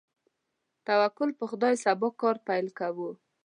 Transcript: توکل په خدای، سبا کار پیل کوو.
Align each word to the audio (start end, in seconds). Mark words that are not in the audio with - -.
توکل 0.87 1.29
په 1.39 1.43
خدای، 1.49 1.75
سبا 1.83 2.09
کار 2.21 2.35
پیل 2.47 2.67
کوو. 2.79 3.09